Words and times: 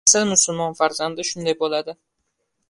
—Asl 0.09 0.23
musulmon 0.29 0.73
farzandi 0.79 1.27
shunday 1.33 1.57
bo‘ladi! 1.61 1.97